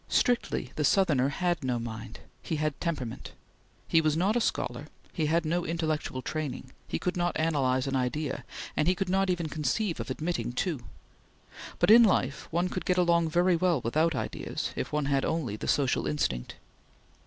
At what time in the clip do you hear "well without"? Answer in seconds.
13.55-14.15